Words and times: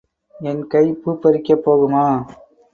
என் 0.35 0.63
கை 0.67 0.83
பூப்பறிக்கப் 1.01 1.63
போகுமா? 1.65 2.05